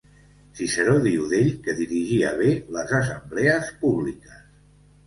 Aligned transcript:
Ciceró 0.59 0.95
diu 1.03 1.27
d'ell 1.33 1.51
que 1.67 1.75
dirigia 1.81 2.33
bé 2.43 2.51
les 2.79 2.97
assemblees 3.03 3.73
públiques. 3.85 4.47